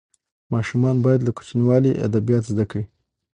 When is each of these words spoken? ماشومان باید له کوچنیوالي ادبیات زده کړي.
ماشومان 0.53 0.95
باید 1.05 1.21
له 1.23 1.31
کوچنیوالي 1.37 1.91
ادبیات 2.05 2.43
زده 2.51 2.65
کړي. 2.71 2.83